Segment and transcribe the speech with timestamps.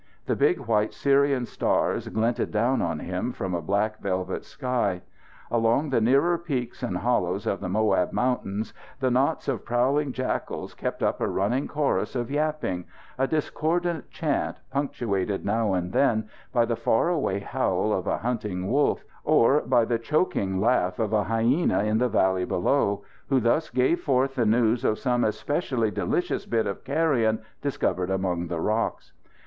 [0.25, 5.03] The big white Syrian stars glinted down on him from a black velvet sky.
[5.51, 10.73] Along the nearer peaks and hollows of the Moab Mountains, the knots of prowling jackals
[10.73, 12.85] kept up a running chorus of yapping
[13.19, 18.71] a discordant chant punctuated now and then by the far away howl of a hunting
[18.71, 23.69] wolf; or, by the choking "laugh" of a hyena in the valley below, who thus
[23.69, 29.13] gave forth the news of some especially delicious bit of carrion discovered among the rocks.